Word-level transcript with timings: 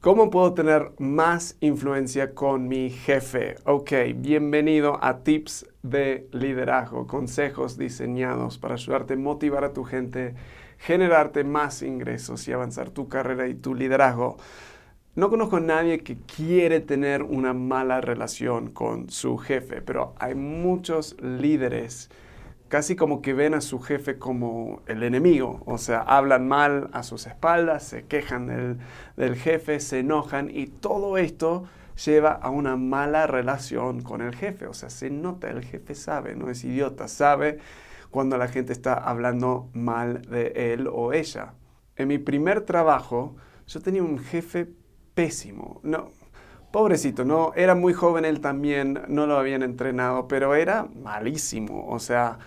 ¿Cómo 0.00 0.30
puedo 0.30 0.54
tener 0.54 0.92
más 1.00 1.56
influencia 1.58 2.32
con 2.32 2.68
mi 2.68 2.88
jefe? 2.88 3.56
Ok, 3.64 3.90
bienvenido 4.14 4.96
a 5.02 5.24
Tips 5.24 5.66
de 5.82 6.28
Liderazgo, 6.30 7.08
consejos 7.08 7.76
diseñados 7.76 8.58
para 8.58 8.74
ayudarte 8.74 9.14
a 9.14 9.16
motivar 9.16 9.64
a 9.64 9.72
tu 9.72 9.82
gente, 9.82 10.36
generarte 10.78 11.42
más 11.42 11.82
ingresos 11.82 12.46
y 12.46 12.52
avanzar 12.52 12.90
tu 12.90 13.08
carrera 13.08 13.48
y 13.48 13.54
tu 13.54 13.74
liderazgo. 13.74 14.36
No 15.16 15.30
conozco 15.30 15.56
a 15.56 15.60
nadie 15.60 15.98
que 15.98 16.16
quiere 16.16 16.78
tener 16.78 17.24
una 17.24 17.52
mala 17.52 18.00
relación 18.00 18.70
con 18.70 19.10
su 19.10 19.36
jefe, 19.36 19.82
pero 19.82 20.14
hay 20.20 20.36
muchos 20.36 21.16
líderes 21.20 22.08
casi 22.68 22.96
como 22.96 23.22
que 23.22 23.32
ven 23.32 23.54
a 23.54 23.60
su 23.60 23.80
jefe 23.80 24.18
como 24.18 24.82
el 24.86 25.02
enemigo, 25.02 25.62
o 25.66 25.78
sea, 25.78 26.00
hablan 26.00 26.46
mal 26.48 26.90
a 26.92 27.02
sus 27.02 27.26
espaldas, 27.26 27.82
se 27.82 28.04
quejan 28.04 28.78
del, 29.16 29.36
jefe, 29.36 29.80
se 29.80 30.00
enojan 30.00 30.50
y 30.50 30.66
todo 30.66 31.18
esto 31.18 31.64
lleva 32.04 32.32
a 32.32 32.50
una 32.50 32.76
mala 32.76 33.26
relación 33.26 34.02
con 34.02 34.20
el 34.20 34.34
jefe, 34.34 34.66
o 34.66 34.74
sea, 34.74 34.90
se 34.90 35.10
nota, 35.10 35.50
el 35.50 35.64
jefe 35.64 35.94
sabe, 35.94 36.36
no 36.36 36.50
es 36.50 36.62
idiota, 36.62 37.08
sabe 37.08 37.58
cuando 38.10 38.38
la 38.38 38.48
gente 38.48 38.72
está 38.72 38.94
hablando 38.94 39.68
mal 39.72 40.22
de 40.22 40.72
él 40.72 40.88
o 40.92 41.12
ella. 41.12 41.54
En 41.96 42.08
mi 42.08 42.18
primer 42.18 42.60
trabajo, 42.60 43.36
yo 43.66 43.80
tenía 43.80 44.02
un 44.02 44.18
jefe 44.18 44.68
pésimo, 45.14 45.80
no, 45.82 46.10
pobrecito, 46.70 47.24
no, 47.24 47.52
era 47.56 47.74
muy 47.74 47.92
joven 47.92 48.24
él 48.24 48.40
también, 48.40 49.02
no 49.08 49.26
lo 49.26 49.38
habían 49.38 49.62
entrenado, 49.62 50.28
pero 50.28 50.54
era 50.54 50.86
malísimo, 51.02 51.86
o 51.88 51.98
sea, 51.98 52.38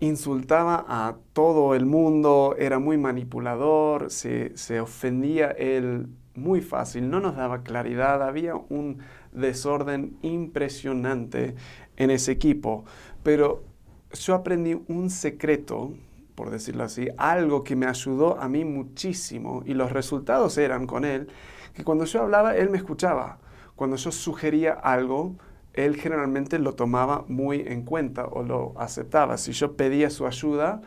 insultaba 0.00 0.84
a 0.88 1.16
todo 1.32 1.74
el 1.74 1.86
mundo, 1.86 2.54
era 2.58 2.78
muy 2.78 2.98
manipulador, 2.98 4.10
se, 4.10 4.80
ofendía 4.80 5.50
él 5.50 6.08
muy 6.34 6.60
fácil, 6.60 7.08
no 7.08 7.20
nos 7.20 7.36
daba 7.36 7.62
claridad, 7.62 8.22
había 8.22 8.54
un 8.56 8.98
desorden 9.32 10.18
impresionante 10.22 11.54
en 11.96 12.10
ese 12.10 12.32
equipo, 12.32 12.84
pero 13.22 13.64
yo 14.12 14.34
aprendí 14.34 14.78
un 14.88 15.08
secreto, 15.08 15.94
por 16.34 16.50
decirlo 16.50 16.84
así, 16.84 17.08
algo 17.16 17.64
que 17.64 17.76
me 17.76 17.86
ayudó 17.86 18.38
a 18.38 18.48
mí 18.48 18.64
muchísimo 18.64 19.62
y 19.64 19.72
los 19.72 19.92
resultados 19.92 20.58
eran 20.58 20.86
con 20.86 21.04
él, 21.04 21.28
que 21.72 21.84
cuando 21.84 22.04
yo 22.04 22.22
hablaba, 22.22 22.56
él 22.56 22.70
me 22.70 22.78
escuchaba. 22.78 23.38
Cuando 23.74 23.96
yo 23.96 24.10
sugería 24.10 24.72
algo, 24.72 25.36
él 25.76 25.96
generalmente 25.96 26.58
lo 26.58 26.74
tomaba 26.74 27.24
muy 27.28 27.60
en 27.60 27.84
cuenta 27.84 28.26
o 28.26 28.42
lo 28.42 28.72
aceptaba. 28.78 29.36
Si 29.36 29.52
yo 29.52 29.76
pedía 29.76 30.10
su 30.10 30.26
ayuda, 30.26 30.80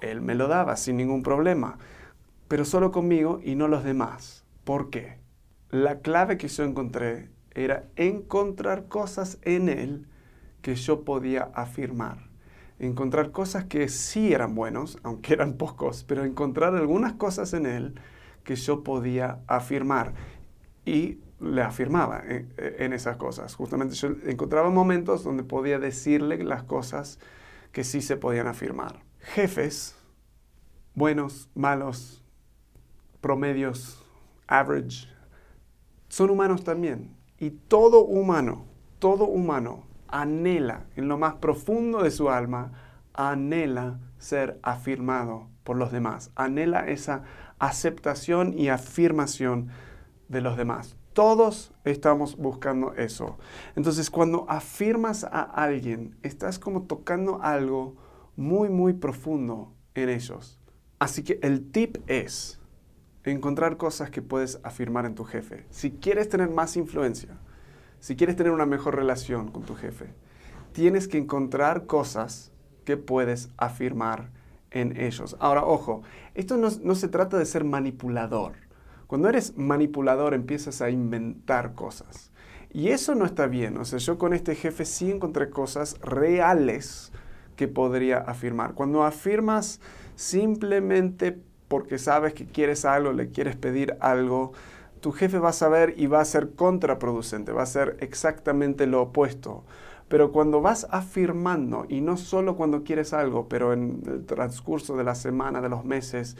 él 0.00 0.20
me 0.22 0.34
lo 0.34 0.48
daba 0.48 0.76
sin 0.76 0.96
ningún 0.96 1.22
problema, 1.22 1.78
pero 2.48 2.64
solo 2.64 2.92
conmigo 2.92 3.40
y 3.42 3.56
no 3.56 3.68
los 3.68 3.84
demás. 3.84 4.44
¿Por 4.64 4.90
qué? 4.90 5.18
La 5.70 5.98
clave 5.98 6.38
que 6.38 6.48
yo 6.48 6.64
encontré 6.64 7.28
era 7.52 7.84
encontrar 7.96 8.86
cosas 8.86 9.38
en 9.42 9.68
él 9.68 10.06
que 10.62 10.76
yo 10.76 11.04
podía 11.04 11.50
afirmar. 11.54 12.30
Encontrar 12.78 13.30
cosas 13.32 13.64
que 13.64 13.88
sí 13.88 14.32
eran 14.32 14.54
buenos, 14.54 14.98
aunque 15.02 15.32
eran 15.34 15.54
pocos, 15.54 16.04
pero 16.04 16.24
encontrar 16.24 16.74
algunas 16.74 17.14
cosas 17.14 17.52
en 17.52 17.66
él 17.66 17.94
que 18.44 18.54
yo 18.54 18.84
podía 18.84 19.40
afirmar. 19.46 20.14
Y 20.84 21.18
le 21.40 21.62
afirmaba 21.62 22.22
en, 22.26 22.92
esas 22.92 23.16
cosas. 23.16 23.54
Justamente 23.54 23.94
yo 23.94 24.08
encontraba 24.26 24.70
momentos 24.70 25.24
donde 25.24 25.42
podía 25.42 25.78
decirle 25.78 26.42
las 26.44 26.62
cosas 26.62 27.18
que 27.72 27.84
sí 27.84 28.02
se 28.02 28.16
podían 28.16 28.46
afirmar. 28.46 29.02
Jefes, 29.20 29.96
buenos, 30.94 31.48
malos, 31.54 32.22
promedios, 33.20 34.04
average, 34.46 35.08
son 36.08 36.30
humanos 36.30 36.64
también. 36.64 37.16
Y 37.38 37.50
todo 37.50 38.04
humano, 38.04 38.66
todo 38.98 39.24
humano 39.24 39.86
anhela 40.08 40.86
en 40.96 41.08
lo 41.08 41.16
más 41.16 41.34
profundo 41.34 42.02
de 42.02 42.10
su 42.10 42.30
alma, 42.30 42.72
anhela 43.14 43.98
ser 44.18 44.58
afirmado 44.62 45.48
por 45.64 45.76
los 45.76 45.92
demás, 45.92 46.30
anhela 46.34 46.88
esa 46.88 47.22
aceptación 47.58 48.58
y 48.58 48.68
afirmación 48.68 49.68
de 50.28 50.40
los 50.40 50.56
demás. 50.56 50.96
Todos 51.12 51.72
estamos 51.84 52.36
buscando 52.36 52.94
eso. 52.94 53.38
Entonces, 53.74 54.10
cuando 54.10 54.46
afirmas 54.48 55.24
a 55.24 55.42
alguien, 55.42 56.16
estás 56.22 56.58
como 56.58 56.82
tocando 56.82 57.42
algo 57.42 57.96
muy, 58.36 58.68
muy 58.68 58.92
profundo 58.92 59.72
en 59.94 60.08
ellos. 60.08 60.58
Así 60.98 61.22
que 61.22 61.38
el 61.42 61.70
tip 61.70 61.98
es 62.06 62.60
encontrar 63.24 63.76
cosas 63.76 64.10
que 64.10 64.22
puedes 64.22 64.60
afirmar 64.62 65.04
en 65.06 65.14
tu 65.14 65.24
jefe. 65.24 65.66
Si 65.70 65.90
quieres 65.90 66.28
tener 66.28 66.48
más 66.48 66.76
influencia, 66.76 67.38
si 68.00 68.16
quieres 68.16 68.36
tener 68.36 68.52
una 68.52 68.66
mejor 68.66 68.96
relación 68.96 69.50
con 69.50 69.62
tu 69.64 69.74
jefe, 69.74 70.14
tienes 70.72 71.08
que 71.08 71.18
encontrar 71.18 71.86
cosas 71.86 72.52
que 72.84 72.96
puedes 72.96 73.50
afirmar 73.56 74.30
en 74.70 74.96
ellos. 74.96 75.36
Ahora, 75.40 75.64
ojo, 75.64 76.02
esto 76.34 76.56
no, 76.56 76.94
se 76.94 77.08
trata 77.08 77.38
de 77.38 77.46
ser 77.46 77.64
manipulador 77.64 78.52
cuando 79.10 79.28
eres 79.28 79.56
manipulador 79.56 80.34
empiezas 80.34 80.80
a 80.80 80.88
inventar 80.88 81.74
cosas. 81.74 82.30
Y 82.72 82.90
eso 82.90 83.16
no 83.16 83.24
está 83.24 83.48
bien. 83.48 83.76
O 83.78 83.84
sea, 83.84 83.98
yo 83.98 84.18
con 84.18 84.32
este 84.32 84.54
jefe 84.54 84.84
sí 84.84 85.10
encontré 85.10 85.50
cosas 85.50 85.98
reales 86.00 87.10
que 87.56 87.66
podría 87.66 88.18
afirmar. 88.18 88.74
Cuando 88.74 89.02
afirmas 89.02 89.80
simplemente 90.14 91.36
porque 91.66 91.98
sabes 91.98 92.34
que 92.34 92.46
quieres 92.46 92.84
algo, 92.84 93.12
le 93.12 93.32
quieres 93.32 93.56
pedir 93.56 93.96
algo, 93.98 94.52
tu 95.00 95.10
jefe 95.10 95.40
va 95.40 95.48
a 95.48 95.54
saber 95.54 95.94
y 95.96 96.06
va 96.06 96.20
a 96.20 96.24
ser 96.24 96.54
contraproducente, 96.54 97.50
va 97.50 97.64
a 97.64 97.66
ser 97.66 97.96
exactamente 97.98 98.86
lo 98.86 99.02
opuesto. 99.02 99.64
Pero 100.06 100.30
cuando 100.30 100.60
vas 100.60 100.86
afirmando, 100.88 101.84
y 101.88 102.00
no 102.00 102.16
solo 102.16 102.54
cuando 102.54 102.84
quieres 102.84 103.12
algo, 103.12 103.48
pero 103.48 103.72
en 103.72 104.04
el 104.06 104.24
transcurso 104.24 104.96
de 104.96 105.02
la 105.02 105.16
semana, 105.16 105.60
de 105.60 105.68
los 105.68 105.84
meses, 105.84 106.36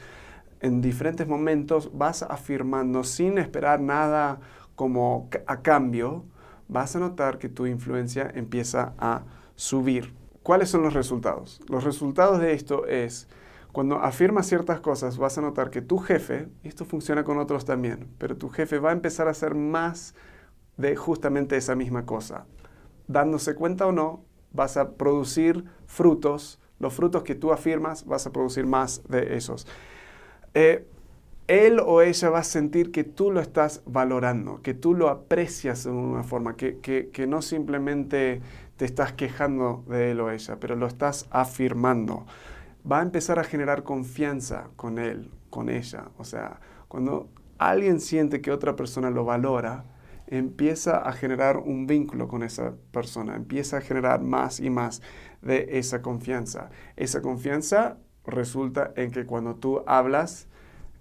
en 0.61 0.81
diferentes 0.81 1.27
momentos 1.27 1.91
vas 1.93 2.23
afirmando 2.23 3.03
sin 3.03 3.37
esperar 3.37 3.81
nada 3.81 4.39
como 4.75 5.29
a 5.47 5.61
cambio, 5.61 6.23
vas 6.67 6.95
a 6.95 6.99
notar 6.99 7.37
que 7.37 7.49
tu 7.49 7.65
influencia 7.65 8.31
empieza 8.33 8.93
a 8.97 9.23
subir. 9.55 10.13
¿Cuáles 10.43 10.69
son 10.69 10.83
los 10.83 10.93
resultados? 10.93 11.61
Los 11.67 11.83
resultados 11.83 12.39
de 12.39 12.53
esto 12.53 12.85
es, 12.87 13.27
cuando 13.71 13.97
afirmas 13.97 14.47
ciertas 14.47 14.79
cosas, 14.79 15.17
vas 15.17 15.37
a 15.37 15.41
notar 15.41 15.69
que 15.69 15.81
tu 15.81 15.97
jefe, 15.97 16.47
esto 16.63 16.85
funciona 16.85 17.23
con 17.23 17.37
otros 17.37 17.65
también, 17.65 18.07
pero 18.17 18.37
tu 18.37 18.49
jefe 18.49 18.79
va 18.79 18.89
a 18.89 18.93
empezar 18.93 19.27
a 19.27 19.31
hacer 19.31 19.55
más 19.55 20.15
de 20.77 20.95
justamente 20.95 21.57
esa 21.57 21.75
misma 21.75 22.05
cosa. 22.05 22.45
Dándose 23.07 23.55
cuenta 23.55 23.87
o 23.87 23.91
no, 23.91 24.23
vas 24.51 24.77
a 24.77 24.93
producir 24.93 25.65
frutos, 25.85 26.59
los 26.79 26.93
frutos 26.93 27.23
que 27.23 27.35
tú 27.35 27.51
afirmas, 27.51 28.05
vas 28.05 28.25
a 28.25 28.31
producir 28.31 28.65
más 28.65 29.03
de 29.07 29.35
esos. 29.35 29.67
Eh, 30.53 30.85
él 31.47 31.81
o 31.85 32.01
ella 32.01 32.29
va 32.29 32.39
a 32.39 32.43
sentir 32.43 32.91
que 32.91 33.03
tú 33.03 33.31
lo 33.31 33.41
estás 33.41 33.81
valorando, 33.85 34.61
que 34.61 34.73
tú 34.73 34.93
lo 34.93 35.09
aprecias 35.09 35.83
de 35.83 35.91
una 35.91 36.23
forma, 36.23 36.55
que, 36.55 36.79
que, 36.79 37.27
no 37.27 37.41
simplemente 37.41 38.41
te 38.77 38.85
estás 38.85 39.11
quejando 39.13 39.83
de 39.87 40.11
él 40.11 40.21
o 40.21 40.31
ella, 40.31 40.57
pero 40.59 40.75
lo 40.75 40.87
estás 40.87 41.27
afirmando. 41.29 42.25
Va 42.89 42.99
a 42.99 43.01
empezar 43.01 43.37
a 43.37 43.43
generar 43.43 43.83
confianza 43.83 44.69
con 44.77 44.97
él, 44.97 45.29
con 45.49 45.69
ella. 45.69 46.05
O 46.17 46.23
sea, 46.23 46.61
cuando 46.87 47.29
alguien 47.57 47.99
siente 47.99 48.41
que 48.41 48.51
otra 48.51 48.75
persona 48.77 49.09
lo 49.09 49.25
valora, 49.25 49.83
empieza 50.27 50.97
a 50.99 51.11
generar 51.11 51.57
un 51.57 51.85
vínculo 51.85 52.29
con 52.29 52.43
esa 52.43 52.75
persona, 52.91 53.35
empieza 53.35 53.77
a 53.77 53.81
generar 53.81 54.21
más 54.21 54.61
y 54.61 54.69
más 54.69 55.01
de 55.41 55.67
esa 55.77 56.01
confianza. 56.01 56.69
Esa 56.95 57.21
confianza 57.21 57.97
resulta 58.25 58.91
en 58.95 59.11
que 59.11 59.25
cuando 59.25 59.55
tú 59.55 59.83
hablas, 59.87 60.47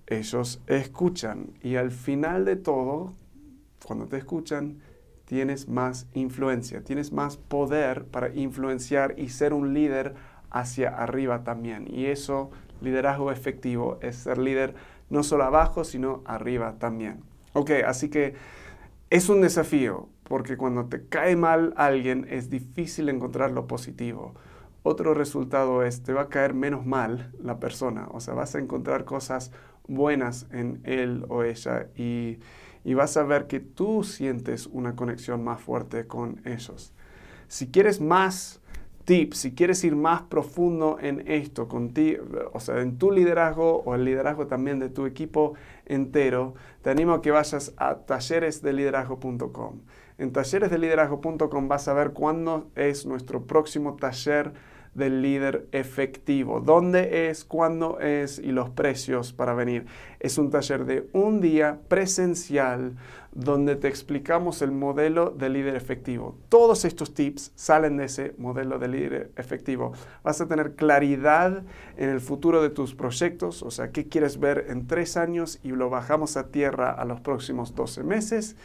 ellos 0.07 0.61
escuchan 0.67 1.53
y 1.63 1.77
al 1.77 1.91
final 1.91 2.45
de 2.45 2.57
todo, 2.57 3.15
cuando 3.85 4.07
te 4.07 4.17
escuchan, 4.17 4.81
tienes 5.25 5.69
más 5.69 6.09
influencia, 6.13 6.83
tienes 6.83 7.13
más 7.13 7.37
poder 7.37 8.05
para 8.05 8.35
influenciar 8.35 9.15
y 9.17 9.29
ser 9.29 9.53
un 9.53 9.75
líder 9.75 10.15
hacia 10.51 10.89
arriba 10.89 11.45
también. 11.45 11.87
Y 11.89 12.07
eso, 12.07 12.51
liderazgo 12.81 13.31
efectivo, 13.31 13.99
es 14.03 14.17
ser 14.17 14.39
líder 14.39 14.75
no 15.09 15.23
solo 15.23 15.45
abajo, 15.45 15.85
sino 15.85 16.23
arriba 16.25 16.75
también. 16.79 17.21
Ok, 17.53 17.71
así 17.87 18.11
que 18.11 18.35
es 19.11 19.29
un 19.29 19.41
desafío, 19.41 20.09
porque 20.25 20.57
cuando 20.57 20.87
te 20.87 21.07
cae 21.07 21.37
mal 21.37 21.75
alguien 21.77 22.27
es 22.31 22.51
difícil 22.51 23.09
encontrar 23.09 23.51
lo 23.51 23.67
positivo. 23.67 24.35
Otro 24.83 25.13
resultado 25.15 25.83
es, 25.83 26.03
te 26.03 26.13
va 26.13 26.23
a 26.23 26.29
caer 26.29 26.55
menos 26.55 26.87
mal 26.87 27.33
la 27.43 27.61
persona, 27.61 28.09
o 28.13 28.21
sea, 28.21 28.35
vas 28.35 28.55
a 28.55 28.59
encontrar 28.59 29.05
cosas 29.05 29.53
buenas 29.87 30.47
en 30.53 30.81
él 30.85 31.27
o 31.29 31.43
ella 31.43 31.89
y, 31.97 32.39
vas 32.95 33.17
a 33.17 33.25
ver 33.25 33.47
que 33.47 33.61
tú 33.61 34.05
sientes 34.05 34.67
una 34.67 34.97
conexión 34.97 35.45
más 35.45 35.61
fuerte 35.61 36.07
con 36.07 36.41
ellos. 36.47 36.95
Si 37.49 37.67
quieres 37.69 38.01
más 38.01 38.61
tips, 39.05 39.39
si 39.39 39.55
quieres 39.55 39.85
ir 39.85 39.97
más 39.97 40.23
profundo 40.23 40.97
en 41.01 41.25
esto, 41.27 41.69
o 42.53 42.61
sea, 42.61 42.81
en 42.81 42.97
tu 42.97 43.11
liderazgo 43.11 43.83
o 43.85 43.95
el 43.95 44.05
liderazgo 44.05 44.47
también 44.47 44.79
de 44.79 44.89
tu 44.89 45.05
equipo 45.05 45.55
entero, 45.85 46.55
te 46.83 46.91
animo 46.91 47.13
a 47.13 47.21
que 47.21 47.31
vayas 47.31 47.75
a 47.77 47.97
talleresdeliderazgo.com. 47.97 49.81
En 50.21 50.33
talleresdeliderazgo.com 50.33 51.69
vas 51.69 51.89
a 51.89 51.95
ver 51.95 52.11
cuándo 52.13 52.71
es 52.75 53.07
nuestro 53.07 53.47
próximo 53.47 53.97
taller 53.97 54.53
del 54.95 55.23
líder 55.23 55.67
efectivo. 55.73 56.61
¿Dónde 56.61 57.29
es? 57.29 57.45
¿Cuándo 57.45 58.01
es? 58.01 58.39
Y 58.39 58.53
los 58.53 58.71
precios 58.71 59.33
para 59.33 59.55
venir. 59.55 59.87
Es 60.19 60.39
un 60.39 60.51
taller 60.51 60.85
de 60.85 61.09
un 61.13 61.41
día 61.41 61.81
presencial 61.89 62.97
donde 63.33 63.77
te 63.77 63.87
explicamos 63.87 64.61
el 64.61 64.73
modelo 64.73 65.31
de 65.31 65.49
líder 65.49 65.77
efectivo. 65.77 66.37
Todos 66.49 66.85
estos 66.85 67.15
tips 67.15 67.53
salen 67.55 67.97
de 67.97 68.07
ese 68.07 68.35
modelo 68.39 68.79
de 68.79 68.89
líder 68.89 69.31
efectivo. 69.37 69.93
Vas 70.25 70.41
a 70.41 70.49
tener 70.49 70.75
claridad 70.75 71.63
en 71.97 72.09
el 72.09 72.21
futuro 72.21 72.61
de 72.61 72.71
tus 72.71 72.95
proyectos, 72.95 73.63
o 73.63 73.71
sea, 73.71 73.93
qué 73.93 74.09
quieres 74.09 74.41
ver 74.41 74.67
en 74.69 74.89
tres 74.89 75.17
años 75.17 75.61
y 75.63 75.71
lo 75.71 75.91
bajamos 75.91 76.37
a 76.37 76.49
tierra 76.49 76.91
a 76.91 77.05
los 77.05 77.21
próximos 77.21 77.75
12 77.75 78.03
meses 78.03 78.57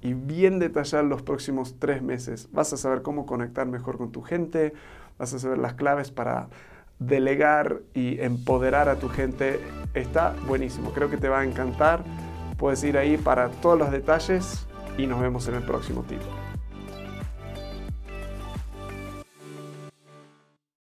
y 0.00 0.14
bien 0.14 0.58
detallar 0.58 1.04
los 1.04 1.22
próximos 1.22 1.76
tres 1.78 2.02
meses. 2.02 2.48
Vas 2.52 2.72
a 2.72 2.76
saber 2.76 3.02
cómo 3.02 3.26
conectar 3.26 3.66
mejor 3.66 3.98
con 3.98 4.12
tu 4.12 4.22
gente, 4.22 4.72
vas 5.18 5.34
a 5.34 5.38
saber 5.38 5.58
las 5.58 5.74
claves 5.74 6.10
para 6.10 6.48
delegar 6.98 7.80
y 7.94 8.20
empoderar 8.20 8.88
a 8.88 8.96
tu 8.96 9.08
gente. 9.08 9.60
Está 9.94 10.34
buenísimo, 10.46 10.92
creo 10.92 11.10
que 11.10 11.16
te 11.16 11.28
va 11.28 11.40
a 11.40 11.44
encantar. 11.44 12.02
Puedes 12.56 12.82
ir 12.84 12.98
ahí 12.98 13.16
para 13.16 13.48
todos 13.48 13.78
los 13.78 13.90
detalles 13.90 14.66
y 14.96 15.06
nos 15.06 15.20
vemos 15.20 15.46
en 15.48 15.54
el 15.54 15.62
próximo 15.62 16.02
tip. 16.02 16.20